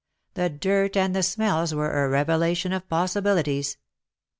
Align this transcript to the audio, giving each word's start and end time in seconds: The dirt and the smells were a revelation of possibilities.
The 0.33 0.49
dirt 0.49 0.97
and 0.97 1.15
the 1.15 1.21
smells 1.21 1.75
were 1.75 2.03
a 2.03 2.09
revelation 2.09 2.73
of 2.73 2.89
possibilities. 2.89 3.77